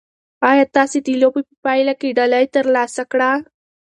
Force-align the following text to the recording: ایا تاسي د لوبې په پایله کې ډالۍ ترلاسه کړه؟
ایا 0.49 0.65
تاسي 0.75 0.99
د 1.05 1.09
لوبې 1.21 1.41
په 1.49 1.53
پایله 1.65 1.93
کې 1.99 2.15
ډالۍ 2.17 2.45
ترلاسه 2.55 3.03
کړه؟ 3.11 3.31